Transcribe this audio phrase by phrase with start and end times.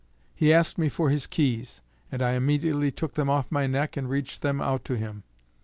[0.33, 4.09] He asked me for his keys, and I immediately took them off my neck and
[4.09, 5.21] reached them out to him.